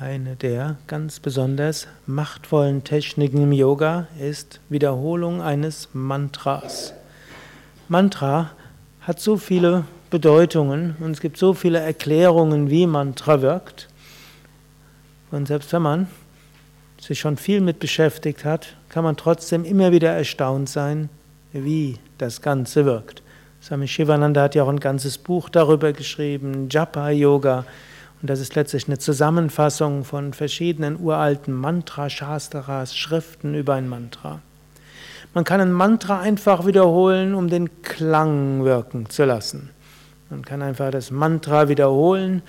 [0.00, 6.94] Eine der ganz besonders machtvollen Techniken im Yoga ist Wiederholung eines Mantras.
[7.88, 8.52] Mantra
[9.00, 13.88] hat so viele Bedeutungen und es gibt so viele Erklärungen, wie Mantra wirkt.
[15.32, 16.06] Und selbst wenn man
[17.00, 21.08] sich schon viel mit beschäftigt hat, kann man trotzdem immer wieder erstaunt sein,
[21.52, 23.20] wie das Ganze wirkt.
[23.60, 27.64] Swami Shivananda hat ja auch ein ganzes Buch darüber geschrieben, Japa Yoga.
[28.20, 34.40] Und das ist letztlich eine Zusammenfassung von verschiedenen uralten Mantra-Shastras, Schriften über ein Mantra.
[35.34, 39.70] Man kann ein Mantra einfach wiederholen, um den Klang wirken zu lassen.
[40.30, 42.42] Man kann einfach das Mantra wiederholen,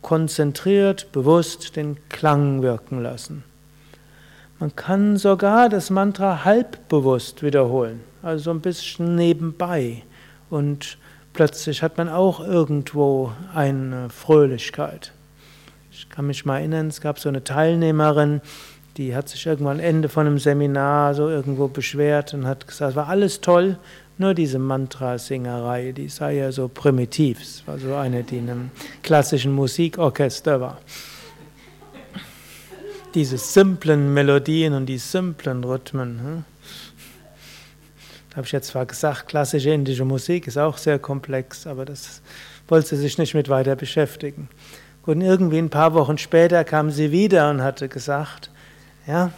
[0.00, 3.44] konzentriert, bewusst den Klang wirken lassen.
[4.58, 10.02] Man kann sogar das Mantra halbbewusst wiederholen, also so ein bisschen nebenbei.
[10.50, 10.98] Und
[11.32, 15.12] plötzlich hat man auch irgendwo eine Fröhlichkeit.
[15.90, 18.40] Ich kann mich mal erinnern, es gab so eine Teilnehmerin,
[18.96, 22.96] die hat sich irgendwann Ende von einem Seminar so irgendwo beschwert und hat gesagt, es
[22.96, 23.78] war alles toll,
[24.18, 27.40] nur diese Mantrasingerei, die sei ja so primitiv.
[27.40, 28.70] Es war so eine, die in einem
[29.02, 30.78] klassischen Musikorchester war.
[33.14, 36.44] Diese simplen Melodien und die simplen Rhythmen.
[38.30, 38.36] Hm?
[38.36, 42.22] habe ich jetzt zwar gesagt, klassische indische Musik ist auch sehr komplex, aber das
[42.68, 44.48] wollte sie sich nicht mit weiter beschäftigen.
[45.04, 48.50] Und irgendwie ein paar Wochen später kam sie wieder und hatte gesagt,
[49.06, 49.32] ja,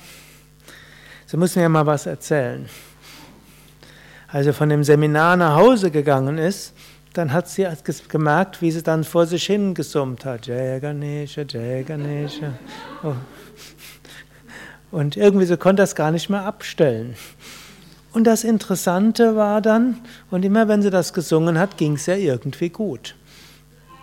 [1.27, 2.69] sie müssen mir mal was erzählen.
[4.29, 6.75] Als sie von dem Seminar nach Hause gegangen ist,
[7.13, 7.67] dann hat sie
[8.09, 10.47] gemerkt, wie sie dann vor sich hin gesummt hat.
[10.47, 12.55] Jaya Ganesha, Jaya Ganesha.
[13.03, 13.15] Oh.
[14.91, 17.15] Und irgendwie so konnte das gar nicht mehr abstellen.
[18.13, 22.15] Und das Interessante war dann, und immer wenn sie das gesungen hat, ging es ja
[22.15, 23.15] irgendwie gut.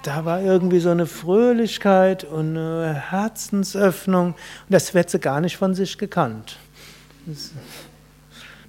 [0.04, 4.30] Da war irgendwie so eine Fröhlichkeit und eine Herzensöffnung.
[4.30, 4.38] Und
[4.70, 6.58] das wird sie gar nicht von sich gekannt.
[7.26, 7.52] Das,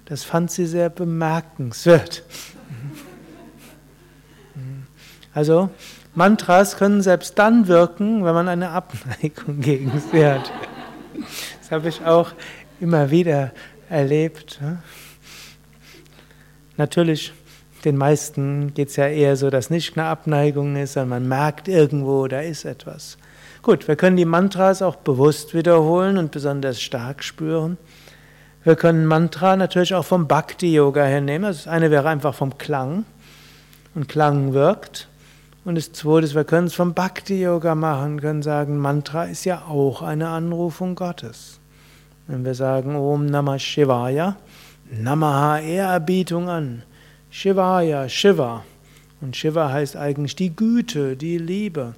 [0.05, 2.23] das fand sie sehr bemerkenswert.
[5.33, 5.69] Also,
[6.13, 10.51] Mantras können selbst dann wirken, wenn man eine Abneigung gegen sie hat.
[11.61, 12.33] Das habe ich auch
[12.81, 13.51] immer wieder
[13.89, 14.59] erlebt.
[16.77, 17.33] Natürlich,
[17.85, 21.67] den meisten geht es ja eher so, dass nicht eine Abneigung ist, sondern man merkt
[21.67, 23.17] irgendwo, da ist etwas.
[23.61, 27.77] Gut, wir können die Mantras auch bewusst wiederholen und besonders stark spüren.
[28.63, 31.51] Wir können Mantra natürlich auch vom Bhakti-Yoga hernehmen.
[31.51, 33.05] Das eine wäre einfach vom Klang.
[33.95, 35.09] Und Klang wirkt.
[35.63, 39.63] Und das zweite ist, wir können es vom Bhakti-Yoga machen, können sagen, Mantra ist ja
[39.67, 41.59] auch eine Anrufung Gottes.
[42.25, 44.37] Wenn wir sagen Om Namah Shivaya,
[44.91, 46.83] Namaha Ehrerbietung an.
[47.29, 48.65] Shivaya, Shiva.
[49.21, 51.93] Und Shiva heißt eigentlich die Güte, die Liebe.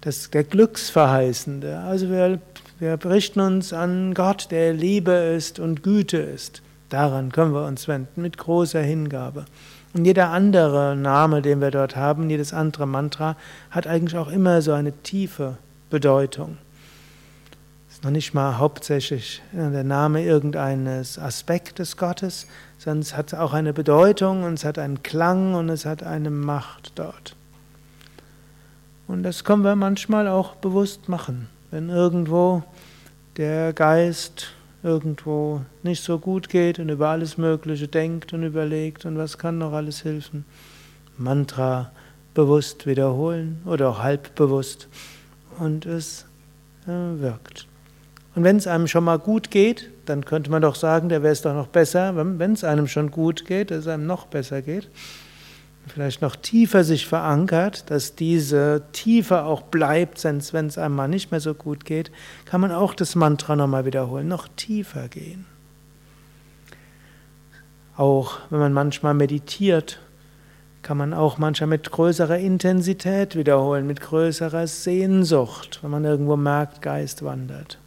[0.00, 1.78] Das der Glücksverheißende.
[1.78, 2.40] Also wir,
[2.80, 6.62] wir richten uns an Gott, der Liebe ist und Güte ist.
[6.88, 9.44] Daran können wir uns wenden mit großer Hingabe.
[9.94, 13.36] Und jeder andere Name, den wir dort haben, jedes andere Mantra,
[13.70, 15.58] hat eigentlich auch immer so eine tiefe
[15.90, 16.58] Bedeutung
[18.02, 22.46] noch nicht mal hauptsächlich der Name irgendeines Aspektes Gottes,
[22.78, 26.30] sondern es hat auch eine Bedeutung und es hat einen Klang und es hat eine
[26.30, 27.36] Macht dort.
[29.06, 32.62] Und das können wir manchmal auch bewusst machen, wenn irgendwo
[33.36, 39.18] der Geist irgendwo nicht so gut geht und über alles Mögliche denkt und überlegt und
[39.18, 40.44] was kann noch alles helfen.
[41.18, 41.90] Mantra
[42.32, 44.88] bewusst wiederholen oder auch halbbewusst
[45.58, 46.24] und es
[46.86, 47.66] äh, wirkt.
[48.34, 51.32] Und wenn es einem schon mal gut geht, dann könnte man doch sagen, der wäre
[51.32, 54.62] es doch noch besser, wenn es einem schon gut geht, dass es einem noch besser
[54.62, 54.88] geht.
[55.86, 61.32] Vielleicht noch tiefer sich verankert, dass diese Tiefe auch bleibt, wenn es einem mal nicht
[61.32, 62.12] mehr so gut geht,
[62.44, 65.46] kann man auch das Mantra nochmal wiederholen, noch tiefer gehen.
[67.96, 69.98] Auch wenn man manchmal meditiert,
[70.82, 76.82] kann man auch manchmal mit größerer Intensität wiederholen, mit größerer Sehnsucht, wenn man irgendwo merkt,
[76.82, 77.78] Geist wandert.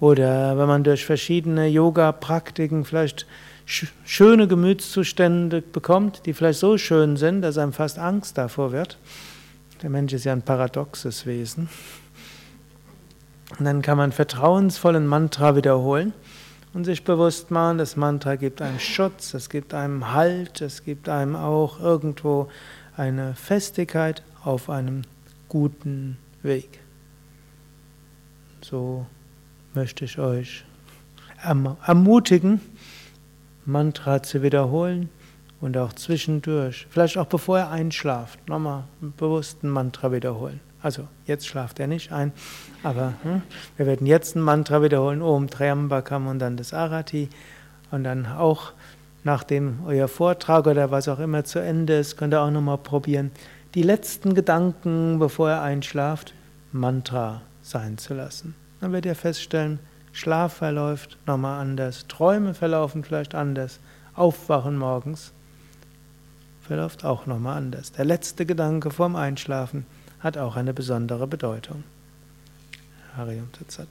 [0.00, 3.26] Oder wenn man durch verschiedene Yoga-Praktiken vielleicht
[4.04, 8.98] schöne Gemütszustände bekommt, die vielleicht so schön sind, dass einem fast Angst davor wird.
[9.82, 11.68] Der Mensch ist ja ein paradoxes Wesen.
[13.58, 16.12] Und dann kann man vertrauensvollen Mantra wiederholen
[16.74, 21.08] und sich bewusst machen, das Mantra gibt einem Schutz, es gibt einem Halt, es gibt
[21.08, 22.48] einem auch irgendwo
[22.96, 25.02] eine Festigkeit auf einem
[25.48, 26.80] guten Weg.
[28.60, 29.06] So
[29.76, 30.64] möchte ich euch
[31.84, 32.60] ermutigen,
[33.66, 35.10] Mantra zu wiederholen
[35.60, 40.60] Und auch zwischendurch, vielleicht auch bevor er einschlaft, nochmal bewusst ein Mantra wiederholen.
[40.82, 42.32] Also jetzt schlaft er nicht ein,
[42.82, 43.42] aber hm,
[43.76, 47.28] wir werden jetzt ein Mantra wiederholen, Om Triambakam und dann das Arati.
[47.90, 48.72] Und dann auch,
[49.24, 53.30] nachdem euer Vortrag oder was auch immer zu Ende ist, könnt ihr auch nochmal probieren,
[53.74, 56.34] die letzten Gedanken, bevor er einschlaft,
[56.70, 58.54] Mantra sein zu lassen.
[58.86, 59.80] Dann werdet ihr feststellen,
[60.12, 63.80] Schlaf verläuft nochmal anders, Träume verlaufen vielleicht anders,
[64.14, 65.32] Aufwachen morgens
[66.60, 67.90] verläuft auch nochmal anders.
[67.90, 69.86] Der letzte Gedanke vorm Einschlafen
[70.20, 71.82] hat auch eine besondere Bedeutung.
[73.16, 73.88] Harium Tatsat.